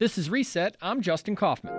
[0.00, 0.76] This is Reset.
[0.82, 1.72] I'm Justin Kaufmann.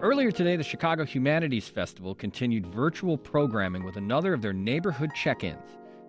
[0.00, 5.44] Earlier today, the Chicago Humanities Festival continued virtual programming with another of their neighborhood check
[5.44, 5.58] ins.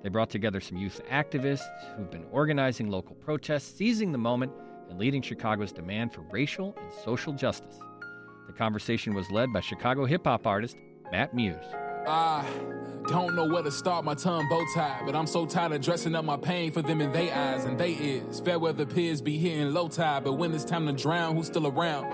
[0.02, 4.54] They brought together some youth activists who've been organizing local protests, seizing the moment,
[4.90, 7.78] and leading Chicago's demand for racial and social justice.
[8.48, 10.78] The conversation was led by Chicago hip hop artist
[11.12, 11.81] Matt Muse.
[12.08, 12.46] I
[13.08, 16.16] don't know where to start my tongue bow tie, but I'm so tired of dressing
[16.16, 18.40] up my pain for them in they eyes and they is.
[18.40, 21.68] Fair weather peers be hitting low tide, but when it's time to drown, who's still
[21.68, 22.12] around?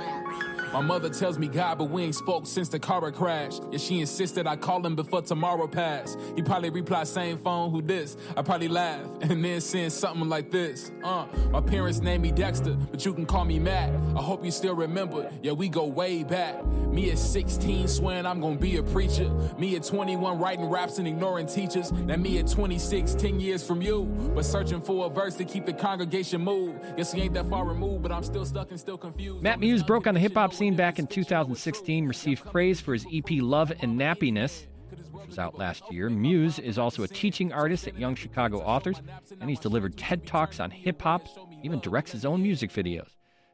[0.74, 3.60] My mother tells me God, but we ain't spoke since the car crash.
[3.72, 6.18] Yeah, she insisted I call him before tomorrow pass.
[6.36, 8.18] He probably reply same phone, who this?
[8.36, 10.92] I probably laugh and then send something like this.
[11.04, 13.94] Uh, my parents named me Dexter, but you can call me Matt.
[14.16, 15.32] I hope you still remember.
[15.42, 16.66] Yeah, we go way back.
[16.66, 19.30] Me at 16 swearing I'm gonna be a preacher.
[19.58, 21.92] Me at 21 writing raps and ignoring teachers.
[21.92, 25.66] Now me at 26, 10 years from you, but searching for a verse to keep
[25.66, 26.98] the congregation moved.
[26.98, 29.44] Guess he ain't that far removed, but I'm still stuck and still confused.
[29.44, 33.06] Matt Muse broke on the hip hop scene back in 2016, received praise for his
[33.14, 34.66] EP Love and Nappiness,
[35.12, 36.10] which was out last year.
[36.10, 39.00] Muse is also a teaching artist at Young Chicago Authors,
[39.40, 41.28] and he's delivered TED Talks on hip hop,
[41.62, 43.10] even directs his own music videos.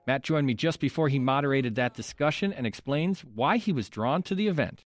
[0.07, 4.23] Matt joined me just before he moderated that discussion and explains why he was drawn
[4.23, 4.85] to the event.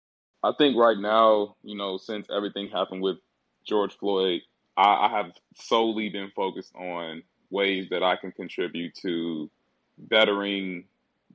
[0.43, 3.19] I think right now, you know, since everything happened with
[3.65, 4.41] George Floyd,
[4.75, 9.49] I, I have solely been focused on ways that I can contribute to
[9.97, 10.85] bettering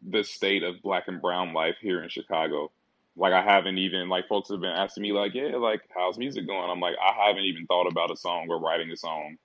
[0.08, 2.70] the state of black and brown life here in Chicago.
[3.16, 6.46] Like I haven't even like folks have been asking me like, yeah, like how's music
[6.46, 6.70] going?
[6.70, 9.38] I'm like, I haven't even thought about a song or writing a song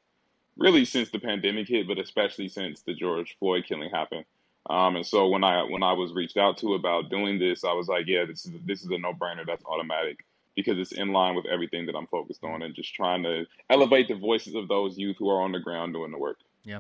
[0.58, 4.26] really since the pandemic hit, but especially since the George Floyd killing happened.
[4.70, 7.74] Um, and so when I when I was reached out to about doing this, I
[7.74, 9.46] was like, yeah, this is this is a no brainer.
[9.46, 10.20] That's automatic
[10.56, 14.08] because it's in line with everything that I'm focused on and just trying to elevate
[14.08, 16.38] the voices of those youth who are on the ground doing the work.
[16.64, 16.80] Yeah.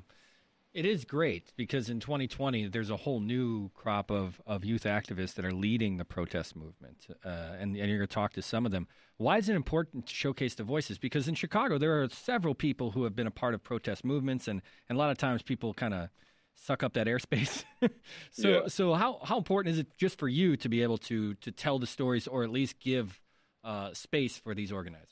[0.73, 5.33] It is great because in 2020, there's a whole new crop of, of youth activists
[5.33, 7.07] that are leading the protest movement.
[7.25, 8.87] Uh, and, and you're going to talk to some of them.
[9.17, 10.97] Why is it important to showcase the voices?
[10.97, 14.47] Because in Chicago, there are several people who have been a part of protest movements,
[14.47, 16.09] and, and a lot of times people kind of
[16.55, 17.65] suck up that airspace.
[18.31, 18.59] so, yeah.
[18.67, 21.79] so how, how important is it just for you to be able to, to tell
[21.79, 23.19] the stories or at least give
[23.65, 25.09] uh, space for these organizers?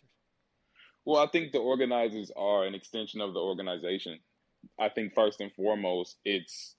[1.04, 4.20] Well, I think the organizers are an extension of the organization.
[4.80, 6.76] I think first and foremost, it's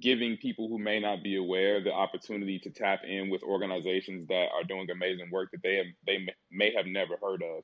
[0.00, 4.48] giving people who may not be aware the opportunity to tap in with organizations that
[4.54, 7.62] are doing amazing work that they have they may have never heard of.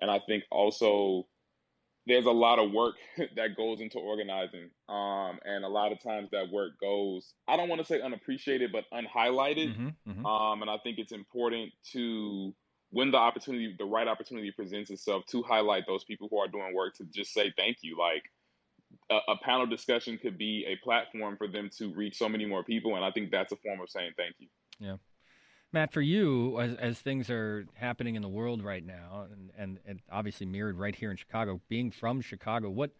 [0.00, 1.26] And I think also
[2.06, 2.96] there's a lot of work
[3.36, 4.70] that goes into organizing.
[4.88, 8.72] Um, and a lot of times that work goes, I don't want to say unappreciated,
[8.72, 9.76] but unhighlighted.
[9.76, 10.26] Mm-hmm, mm-hmm.
[10.26, 12.54] Um, and I think it's important to,
[12.90, 16.74] when the opportunity, the right opportunity presents itself, to highlight those people who are doing
[16.74, 17.96] work to just say thank you.
[17.98, 18.24] Like,
[19.10, 22.62] a, a, panel discussion could be a platform for them to reach so many more
[22.62, 24.48] people, and I think that's a form of saying thank you.
[24.78, 24.96] Yeah.
[25.72, 29.78] Matt, for you, as, as things are happening in the world right now, and, and,
[29.86, 32.90] and obviously mirrored right here in Chicago, being from Chicago, what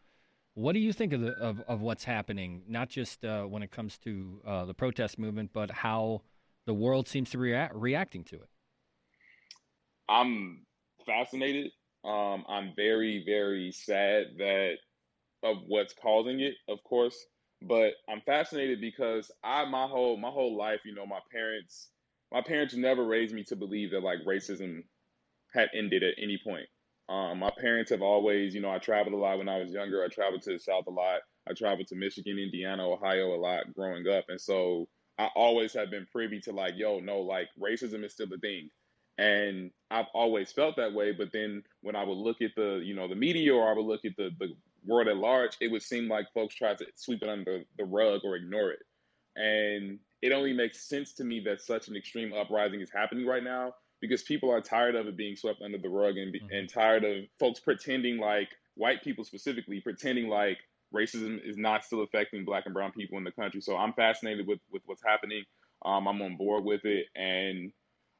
[0.55, 2.63] what do you think of the, of, of what's happening?
[2.69, 6.23] Not just uh, when it comes to uh, the protest movement, but how
[6.67, 8.49] the world seems to be rea- reacting to it.
[10.09, 10.67] I'm
[11.07, 11.71] fascinated.
[12.05, 14.75] Um, I'm very, very sad that
[15.43, 17.17] of what's causing it, of course.
[17.63, 21.91] But I'm fascinated because I my whole my whole life, you know, my parents
[22.33, 24.83] my parents never raised me to believe that like racism
[25.53, 26.67] had ended at any point.
[27.09, 30.05] Um, my parents have always, you know, I traveled a lot when I was younger.
[30.05, 31.21] I traveled to the South a lot.
[31.49, 34.27] I traveled to Michigan, Indiana, Ohio a lot growing up.
[34.29, 34.89] And so
[35.19, 38.71] I always have been privy to like, yo, no, like racism is still a thing.
[39.19, 41.13] And I've always felt that way.
[41.13, 43.87] But then when I would look at the, you know, the media or I would
[43.87, 44.55] look at the, the
[44.85, 48.21] world at large, it would seem like folks try to sweep it under the rug
[48.25, 48.81] or ignore it.
[49.37, 53.45] And it only makes sense to me that such an extreme uprising is happening right
[53.45, 56.47] now because people are tired of it being swept under the rug and, mm-hmm.
[56.51, 60.59] and tired of folks pretending like white people specifically pretending like
[60.95, 63.61] racism is not still affecting black and brown people in the country.
[63.61, 65.45] So I'm fascinated with, with what's happening.
[65.85, 67.07] Um, I'm on board with it.
[67.15, 67.73] And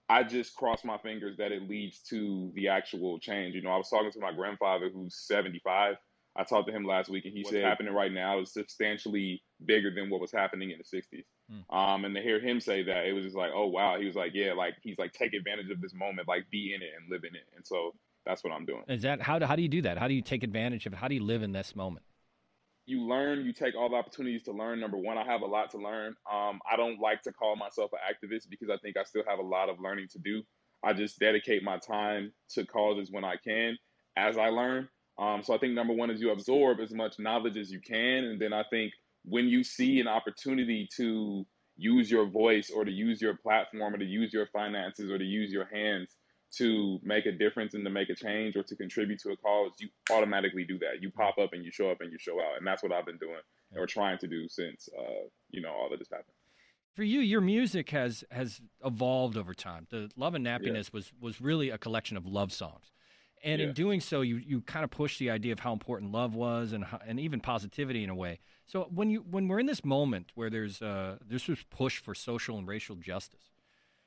[0.09, 3.55] I just cross my fingers that it leads to the actual change.
[3.55, 5.97] You know, I was talking to my grandfather who's 75.
[6.41, 9.43] I talked to him last week and he what's said happening right now is substantially
[9.67, 11.25] bigger than what was happening in the 60s.
[11.51, 11.77] Hmm.
[11.77, 13.99] Um, and to hear him say that, it was just like, oh, wow.
[13.99, 16.81] He was like, yeah, like, he's like, take advantage of this moment, like, be in
[16.81, 17.45] it and live in it.
[17.55, 17.95] And so
[18.25, 18.85] that's what I'm doing.
[18.89, 19.99] Is that how do, how do you do that?
[19.99, 20.97] How do you take advantage of it?
[20.97, 22.07] How do you live in this moment?
[22.87, 24.81] You learn, you take all the opportunities to learn.
[24.81, 26.15] Number one, I have a lot to learn.
[26.33, 29.39] Um, I don't like to call myself an activist because I think I still have
[29.39, 30.43] a lot of learning to do.
[30.83, 33.77] I just dedicate my time to causes when I can
[34.17, 34.89] as I learn.
[35.21, 38.25] Um, so I think number one is you absorb as much knowledge as you can.
[38.25, 38.93] And then I think
[39.25, 41.47] when you see an opportunity to
[41.77, 45.25] use your voice or to use your platform or to use your finances or to
[45.25, 46.17] use your hands
[46.53, 49.73] to make a difference and to make a change or to contribute to a cause,
[49.79, 51.01] you automatically do that.
[51.01, 53.07] You pop up and you show up and you show out, and that's what I've
[53.07, 53.41] been doing
[53.77, 56.35] or trying to do since uh, you know all of this happened.
[56.95, 59.87] For you, your music has has evolved over time.
[59.91, 60.91] The Love and Nappiness yeah.
[60.93, 62.91] was was really a collection of love songs,
[63.43, 63.69] and yeah.
[63.69, 66.73] in doing so, you you kind of push the idea of how important love was
[66.73, 68.41] and how, and even positivity in a way.
[68.67, 72.15] So when you when we're in this moment where there's uh, there's this push for
[72.15, 73.51] social and racial justice,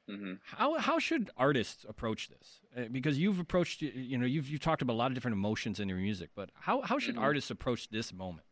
[0.09, 0.33] Mm-hmm.
[0.43, 2.59] How how should artists approach this?
[2.75, 5.79] Uh, because you've approached you know you've you've talked about a lot of different emotions
[5.79, 7.23] in your music, but how how should mm-hmm.
[7.23, 8.45] artists approach this moment?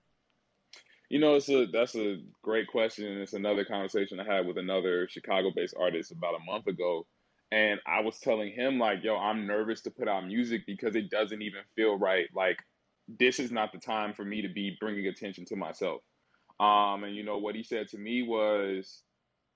[1.09, 4.57] You know, it's a that's a great question, and it's another conversation I had with
[4.57, 7.05] another Chicago-based artist about a month ago,
[7.51, 11.09] and I was telling him like, "Yo, I'm nervous to put out music because it
[11.09, 12.27] doesn't even feel right.
[12.35, 12.59] Like,
[13.07, 16.01] this is not the time for me to be bringing attention to myself."
[16.59, 19.03] Um, and you know what he said to me was,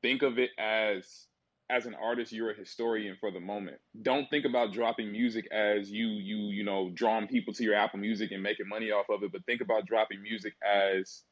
[0.01, 1.27] "Think of it as."
[1.69, 5.89] as an artist you're a historian for the moment don't think about dropping music as
[5.89, 9.23] you you you know drawing people to your apple music and making money off of
[9.23, 11.23] it but think about dropping music as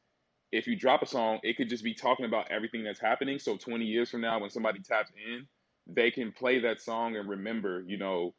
[0.50, 3.56] if you drop a song it could just be talking about everything that's happening so
[3.56, 5.46] 20 years from now when somebody taps in
[5.86, 8.34] they can play that song and remember you know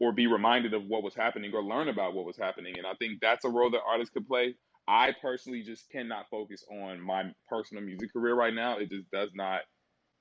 [0.00, 2.78] or be reminded of what was happening or learn about what was happening.
[2.78, 4.56] And i think that's a role that artists could play.
[4.88, 8.78] I personally just cannot focus on my personal music career right now.
[8.78, 9.62] It just does not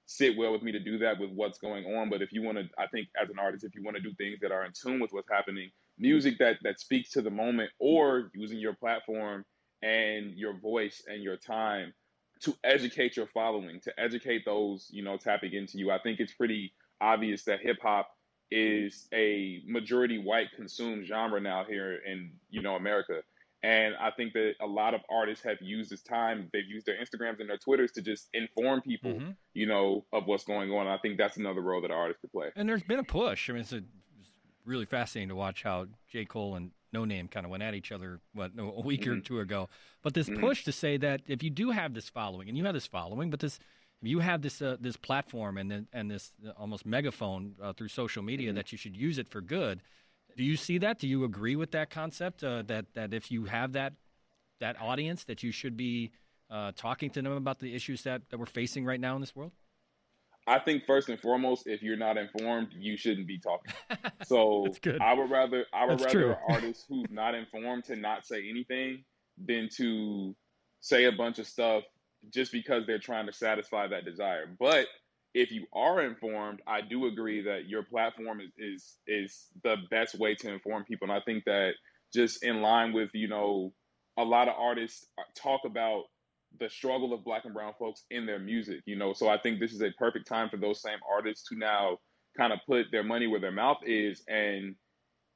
[0.07, 2.09] sit well with me to do that with what's going on.
[2.09, 4.13] But if you want to, I think as an artist, if you want to do
[4.15, 7.71] things that are in tune with what's happening, music that that speaks to the moment,
[7.79, 9.45] or using your platform
[9.83, 11.93] and your voice and your time
[12.41, 15.91] to educate your following, to educate those you know tapping into you.
[15.91, 18.09] I think it's pretty obvious that hip hop
[18.51, 23.21] is a majority white consumed genre now here in you know America.
[23.61, 26.95] And I think that a lot of artists have used this time, they've used their
[26.95, 29.31] Instagrams and their Twitters to just inform people, mm-hmm.
[29.53, 30.87] you know, of what's going on.
[30.87, 32.51] I think that's another role that artists could play.
[32.55, 33.49] And there's been a push.
[33.49, 33.83] I mean, it's, a,
[34.21, 34.31] it's
[34.63, 36.23] really fascinating to watch how J.
[36.23, 39.19] Cole and Noname kind of went at each other, what, a week mm-hmm.
[39.19, 39.69] or two ago.
[40.01, 40.41] But this mm-hmm.
[40.41, 43.29] push to say that if you do have this following, and you have this following,
[43.29, 43.59] but this
[44.01, 48.23] if you have this uh, this platform and and this almost megaphone uh, through social
[48.23, 48.55] media mm-hmm.
[48.55, 49.81] that you should use it for good
[50.39, 50.99] do you see that?
[50.99, 53.91] Do you agree with that concept uh, that that if you have that
[54.61, 56.11] that audience, that you should be
[56.49, 59.35] uh, talking to them about the issues that, that we're facing right now in this
[59.35, 59.51] world?
[60.49, 63.73] I think first and foremost, if you're not informed, you shouldn't be talking.
[64.25, 64.67] So
[65.01, 69.03] I would rather I would That's rather artists who's not informed to not say anything
[69.43, 70.35] than to
[70.81, 71.83] say a bunch of stuff
[72.33, 74.45] just because they're trying to satisfy that desire.
[74.59, 74.87] But
[75.33, 80.19] if you are informed, I do agree that your platform is, is is the best
[80.19, 81.09] way to inform people.
[81.09, 81.71] And I think that
[82.13, 83.73] just in line with, you know,
[84.17, 86.03] a lot of artists talk about
[86.59, 89.13] the struggle of black and brown folks in their music, you know.
[89.13, 91.97] So I think this is a perfect time for those same artists to now
[92.37, 94.23] kind of put their money where their mouth is.
[94.27, 94.75] And,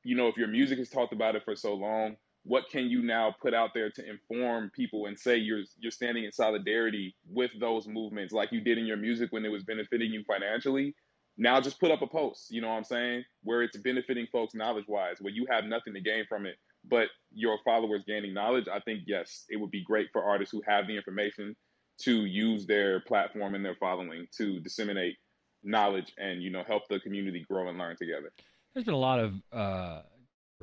[0.03, 3.01] you know, if your music has talked about it for so long, what can you
[3.01, 7.51] now put out there to inform people and say you're you're standing in solidarity with
[7.59, 10.93] those movements like you did in your music when it was benefiting you financially
[11.37, 14.53] now just put up a post you know what i'm saying where it's benefiting folks
[14.53, 16.55] knowledge wise where you have nothing to gain from it
[16.87, 20.61] but your followers gaining knowledge i think yes it would be great for artists who
[20.67, 21.55] have the information
[21.99, 25.15] to use their platform and their following to disseminate
[25.63, 28.31] knowledge and you know help the community grow and learn together
[28.73, 30.01] there's been a lot of uh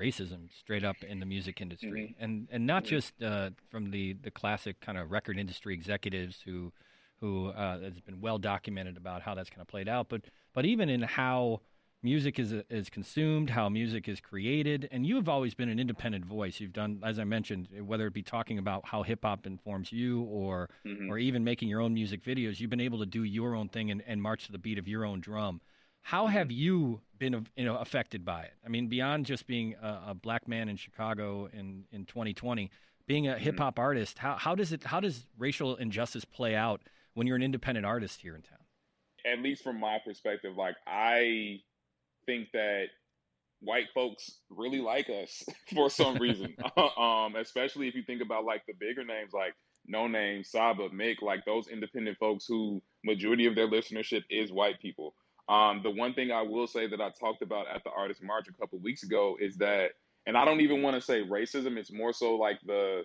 [0.00, 2.24] racism straight up in the music industry, mm-hmm.
[2.24, 2.96] and and not mm-hmm.
[2.96, 6.72] just uh, from the the classic kind of record industry executives who
[7.20, 10.22] who uh, has been well documented about how that's kind of played out, but
[10.54, 11.60] but even in how
[12.02, 16.24] music is is consumed, how music is created, and you have always been an independent
[16.24, 16.60] voice.
[16.60, 20.22] You've done, as I mentioned, whether it be talking about how hip hop informs you,
[20.22, 21.10] or mm-hmm.
[21.10, 22.60] or even making your own music videos.
[22.60, 24.88] You've been able to do your own thing and, and march to the beat of
[24.88, 25.60] your own drum.
[26.02, 26.32] How mm-hmm.
[26.32, 28.54] have you been you know affected by it?
[28.64, 32.70] I mean, beyond just being a, a black man in Chicago in in 2020,
[33.06, 33.42] being a mm-hmm.
[33.42, 36.80] hip hop artist, how how does it how does racial injustice play out
[37.14, 38.58] when you're an independent artist here in town?
[39.30, 41.60] At least from my perspective, like I
[42.26, 42.86] think that
[43.60, 45.42] white folks really like us
[45.74, 46.54] for some reason.
[46.98, 49.54] um, especially if you think about like the bigger names like
[49.92, 55.14] Noname, Saba, Mick, like those independent folks who majority of their listenership is white people.
[55.48, 58.46] Um, the one thing I will say that I talked about at the Artist March
[58.48, 59.90] a couple weeks ago is that,
[60.26, 61.76] and I don't even want to say racism.
[61.76, 63.02] It's more so like the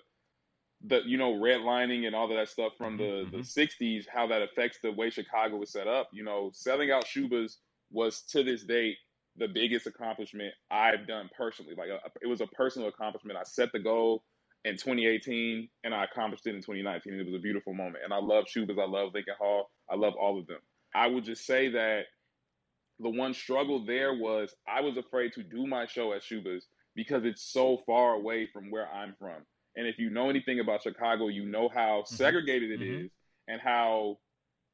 [0.88, 3.38] the you know redlining and all of that stuff from the mm-hmm.
[3.38, 7.05] the 60s how that affects the way chicago was set up you know selling out
[7.05, 7.55] schubas
[7.91, 8.98] was to this date
[9.38, 11.75] the biggest accomplishment I've done personally.
[11.77, 13.38] Like a, uh, it was a personal accomplishment.
[13.38, 14.24] I set the goal
[14.63, 17.13] in 2018 and I accomplished it in 2019.
[17.13, 18.04] And it was a beautiful moment.
[18.04, 18.80] And I love Schubas.
[18.80, 19.70] I love Lincoln Hall.
[19.89, 20.60] I love all of them.
[20.94, 22.04] I would just say that
[23.00, 26.63] the one struggle there was I was afraid to do my show at Schubas
[26.96, 29.44] because it's so far away from where I'm from.
[29.75, 32.15] And if you know anything about Chicago, you know how mm-hmm.
[32.15, 33.06] segregated it mm-hmm.
[33.06, 33.12] is
[33.50, 34.18] and how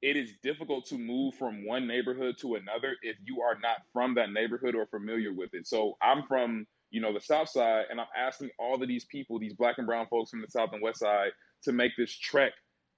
[0.01, 4.15] it is difficult to move from one neighborhood to another if you are not from
[4.15, 5.67] that neighborhood or familiar with it.
[5.67, 9.39] So I'm from, you know, the South Side, and I'm asking all of these people,
[9.39, 11.31] these black and brown folks from the South and West Side,
[11.63, 12.53] to make this trek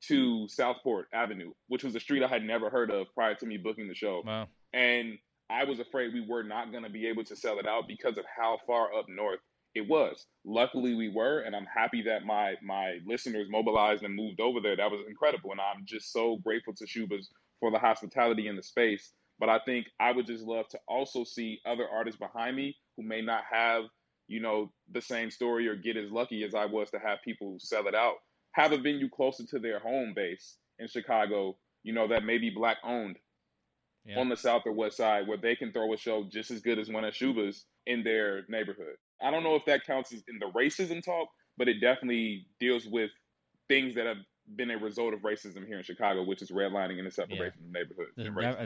[0.07, 3.57] to Southport Avenue, which was a street I had never heard of prior to me
[3.57, 4.23] booking the show.
[4.25, 4.47] Wow.
[4.73, 5.17] And
[5.49, 8.17] I was afraid we were not going to be able to sell it out because
[8.17, 9.39] of how far up north
[9.75, 10.25] it was.
[10.45, 14.75] Luckily, we were, and I'm happy that my my listeners mobilized and moved over there.
[14.75, 17.27] That was incredible, and I'm just so grateful to Schubas
[17.59, 19.11] for the hospitality in the space.
[19.39, 23.03] But I think I would just love to also see other artists behind me who
[23.03, 23.83] may not have,
[24.27, 27.57] you know, the same story or get as lucky as I was to have people
[27.59, 28.15] sell it out.
[28.51, 32.51] Have a venue closer to their home base in Chicago, you know, that may be
[32.51, 33.17] black owned
[34.05, 34.19] yeah.
[34.19, 36.79] on the south or west side where they can throw a show just as good
[36.79, 38.95] as one at Schuba's in their neighborhood.
[39.21, 42.85] I don't know if that counts as in the racism talk, but it definitely deals
[42.85, 43.11] with
[43.67, 44.17] things that have
[44.55, 47.79] been a result of racism here in Chicago, which is redlining and the separation yeah.
[47.79, 48.11] of neighborhoods.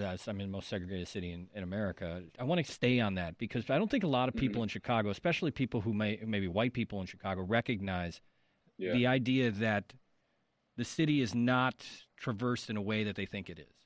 [0.02, 2.24] That's, I mean, the most segregated city in, in America.
[2.40, 4.64] I want to stay on that because I don't think a lot of people mm-hmm.
[4.64, 8.22] in Chicago, especially people who may maybe white people in Chicago, recognize
[8.78, 8.94] yeah.
[8.94, 9.94] the idea that
[10.78, 11.86] the city is not
[12.18, 13.77] traversed in a way that they think it is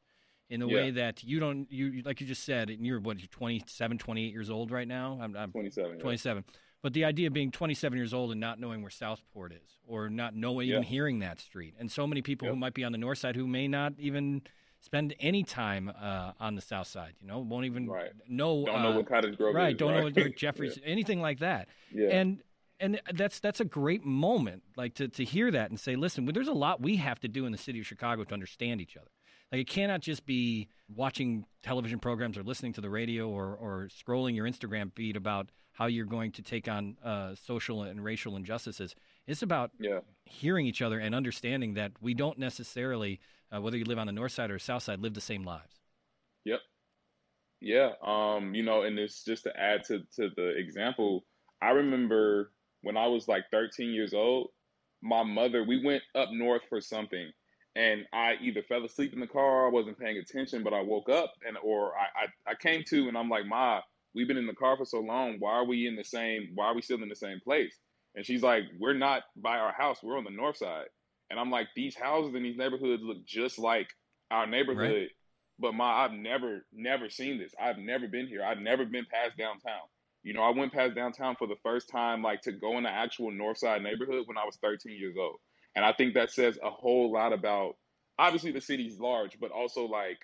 [0.51, 0.75] in the yeah.
[0.75, 4.33] way that you don't you like you just said and you're what you're 27 28
[4.33, 6.53] years old right now i'm, I'm 27 27 yeah.
[6.83, 10.09] but the idea of being 27 years old and not knowing where southport is or
[10.09, 10.73] not knowing yeah.
[10.73, 13.35] even hearing that street and so many people who might be on the north side
[13.35, 14.41] who may not even
[14.81, 18.11] spend any time uh, on the south side you know won't even right.
[18.27, 20.13] know don't uh, know what cottage grove right is, don't right?
[20.13, 22.09] know what jeffries anything like that yeah.
[22.09, 22.43] and
[22.81, 26.49] and that's that's a great moment like to, to hear that and say listen there's
[26.49, 29.11] a lot we have to do in the city of chicago to understand each other
[29.51, 33.89] like it cannot just be watching television programs or listening to the radio or, or
[33.89, 38.35] scrolling your Instagram feed about how you're going to take on uh, social and racial
[38.35, 38.95] injustices.
[39.27, 39.99] It's about yeah.
[40.25, 43.19] hearing each other and understanding that we don't necessarily,
[43.53, 45.79] uh, whether you live on the north side or south side, live the same lives.
[46.45, 46.59] Yep.
[47.61, 47.91] Yeah.
[48.05, 51.25] Um, you know, and it's just to add to, to the example,
[51.61, 54.49] I remember when I was like 13 years old,
[55.01, 57.31] my mother, we went up north for something
[57.75, 61.09] and I either fell asleep in the car, I wasn't paying attention, but I woke
[61.09, 63.81] up and or I, I, I came to and I'm like, Ma,
[64.13, 65.37] we've been in the car for so long.
[65.39, 67.73] Why are we in the same why are we still in the same place?
[68.15, 70.87] And she's like, We're not by our house, we're on the north side.
[71.29, 73.87] And I'm like, these houses in these neighborhoods look just like
[74.31, 74.91] our neighborhood.
[74.91, 75.09] Right.
[75.59, 77.53] But ma, I've never, never seen this.
[77.61, 78.43] I've never been here.
[78.43, 79.87] I've never been past downtown.
[80.23, 82.89] You know, I went past downtown for the first time, like to go in the
[82.89, 85.37] actual north side neighborhood when I was 13 years old.
[85.75, 87.75] And I think that says a whole lot about
[88.19, 90.19] obviously the city's large, but also like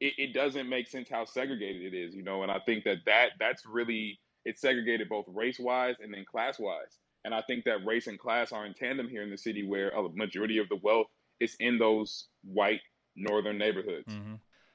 [0.00, 2.42] it, it doesn't make sense how segregated it is, you know.
[2.42, 6.58] And I think that, that that's really it's segregated both race wise and then class
[6.58, 6.98] wise.
[7.24, 9.88] And I think that race and class are in tandem here in the city where
[9.90, 11.06] a majority of the wealth
[11.40, 12.80] is in those white
[13.16, 14.12] northern neighborhoods.
[14.12, 14.34] Mm-hmm.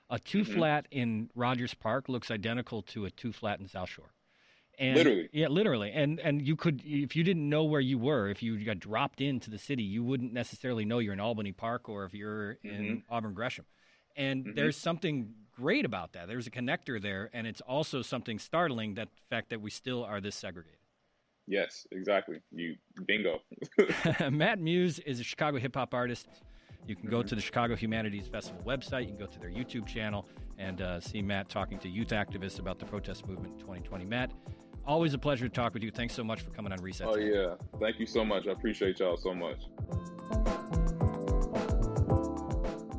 [0.10, 0.54] A two mm-hmm.
[0.54, 4.14] flat in Rogers Park looks identical to a two flat in South Shore.
[4.80, 5.30] And, literally.
[5.34, 5.92] Yeah, literally.
[5.92, 9.20] And and you could if you didn't know where you were, if you got dropped
[9.20, 12.72] into the city, you wouldn't necessarily know you're in Albany Park or if you're in
[12.72, 13.14] mm-hmm.
[13.14, 13.66] Auburn Gresham.
[14.16, 14.56] And mm-hmm.
[14.56, 16.30] there's something great about that.
[16.30, 20.06] There's a connector there, and it's also something startling that the fact that we still
[20.06, 20.80] are this segregated.
[21.46, 22.42] Yes, exactly.
[22.52, 23.42] You bingo.
[24.32, 26.28] Matt Muse is a Chicago hip hop artist.
[26.88, 29.02] You can go to the Chicago Humanities Festival website.
[29.02, 30.26] You can go to their YouTube channel
[30.58, 34.06] and uh, see Matt talking to youth activists about the protest movement in 2020.
[34.06, 34.32] Matt,
[34.90, 35.92] always a pleasure to talk with you.
[35.92, 37.08] Thanks so much for coming on Reset.
[37.08, 37.38] Oh, today.
[37.38, 37.54] yeah.
[37.80, 38.48] Thank you so much.
[38.48, 39.60] I appreciate y'all so much.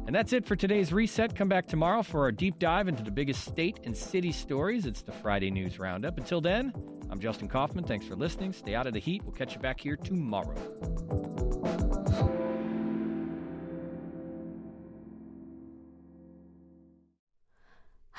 [0.07, 1.35] And that's it for today's reset.
[1.37, 4.87] Come back tomorrow for our deep dive into the biggest state and city stories.
[4.87, 6.17] It's the Friday News Roundup.
[6.17, 6.73] Until then,
[7.11, 7.85] I'm Justin Kaufmann.
[7.85, 8.53] Thanks for listening.
[8.53, 9.23] Stay out of the heat.
[9.25, 10.55] We'll catch you back here tomorrow.